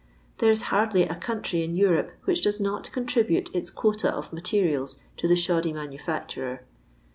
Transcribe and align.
There 0.39 0.49
is 0.49 0.63
hardly 0.73 1.03
a 1.03 1.13
country 1.13 1.61
in 1.61 1.75
Europe 1.75 2.13
which 2.25 2.41
does 2.41 2.59
not 2.59 2.91
contribute 2.91 3.53
its 3.55 3.69
quota 3.69 4.11
of 4.11 4.33
material 4.33 4.89
to 5.17 5.27
the 5.27 5.35
shoddy 5.35 5.73
manufacturer. 5.73 6.61